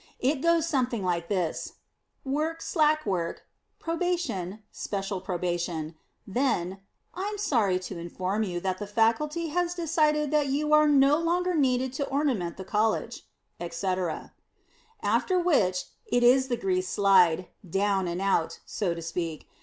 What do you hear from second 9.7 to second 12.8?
decided that you are no longer needed to ornament the